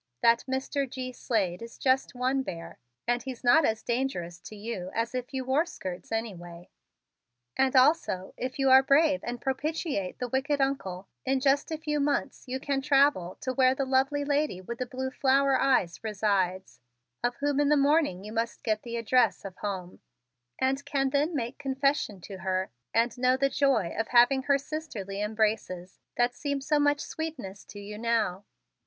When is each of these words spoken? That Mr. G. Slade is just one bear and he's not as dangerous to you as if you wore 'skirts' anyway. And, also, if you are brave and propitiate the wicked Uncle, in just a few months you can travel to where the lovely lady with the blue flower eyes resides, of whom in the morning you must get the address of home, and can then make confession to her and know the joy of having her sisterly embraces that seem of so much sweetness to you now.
That 0.21 0.43
Mr. 0.49 0.89
G. 0.89 1.11
Slade 1.11 1.61
is 1.61 1.77
just 1.77 2.15
one 2.15 2.41
bear 2.41 2.79
and 3.07 3.21
he's 3.21 3.43
not 3.43 3.63
as 3.65 3.83
dangerous 3.83 4.39
to 4.39 4.55
you 4.55 4.89
as 4.95 5.13
if 5.13 5.31
you 5.31 5.45
wore 5.45 5.63
'skirts' 5.63 6.11
anyway. 6.11 6.69
And, 7.55 7.75
also, 7.75 8.33
if 8.35 8.57
you 8.57 8.71
are 8.71 8.81
brave 8.81 9.19
and 9.21 9.39
propitiate 9.39 10.17
the 10.17 10.27
wicked 10.27 10.59
Uncle, 10.59 11.07
in 11.23 11.39
just 11.39 11.69
a 11.69 11.77
few 11.77 11.99
months 11.99 12.45
you 12.47 12.59
can 12.59 12.81
travel 12.81 13.37
to 13.41 13.53
where 13.53 13.75
the 13.75 13.85
lovely 13.85 14.25
lady 14.25 14.59
with 14.59 14.79
the 14.79 14.87
blue 14.87 15.11
flower 15.11 15.55
eyes 15.61 16.03
resides, 16.03 16.79
of 17.23 17.35
whom 17.35 17.59
in 17.59 17.69
the 17.69 17.77
morning 17.77 18.23
you 18.23 18.33
must 18.33 18.63
get 18.63 18.81
the 18.81 18.95
address 18.97 19.45
of 19.45 19.55
home, 19.57 19.99
and 20.57 20.83
can 20.83 21.11
then 21.11 21.35
make 21.35 21.59
confession 21.59 22.19
to 22.21 22.39
her 22.39 22.71
and 22.91 23.15
know 23.19 23.37
the 23.37 23.49
joy 23.49 23.93
of 23.95 24.07
having 24.07 24.41
her 24.41 24.57
sisterly 24.57 25.21
embraces 25.21 25.99
that 26.17 26.33
seem 26.33 26.57
of 26.57 26.63
so 26.63 26.79
much 26.79 27.01
sweetness 27.01 27.63
to 27.63 27.79
you 27.79 27.99
now. 27.99 28.45